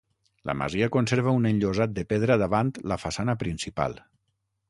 La 0.49 0.53
masia 0.61 0.87
conserva 0.95 1.33
un 1.39 1.45
enllosat 1.49 1.93
de 1.99 2.07
pedra 2.13 2.39
davant 2.43 2.73
la 2.93 2.99
façana 3.05 3.39
principal. 3.47 3.97